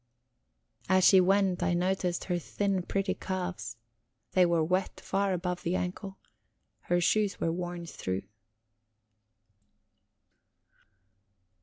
As 0.89 1.03
she 1.03 1.21
went, 1.21 1.61
I 1.61 1.75
noticed 1.75 2.23
her 2.23 2.39
thin, 2.39 2.81
pretty 2.81 3.13
calves; 3.13 3.77
they 4.31 4.47
were 4.47 4.63
wet 4.63 4.99
far 4.99 5.31
above 5.31 5.61
the 5.61 5.75
ankle. 5.75 6.17
Her 6.79 6.99
shoes 6.99 7.39
were 7.39 7.51
worn 7.51 7.85
through. 7.85 8.23